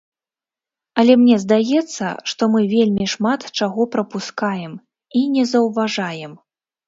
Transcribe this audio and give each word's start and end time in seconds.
Але 1.01 1.13
мне 1.23 1.35
здаецца, 1.43 2.07
што 2.31 2.43
мы 2.53 2.61
вельмі 2.71 3.05
шмат 3.13 3.45
чаго 3.59 3.81
прапускаем 3.93 4.73
і 5.19 5.21
не 5.35 5.43
заўважаем. 5.53 6.31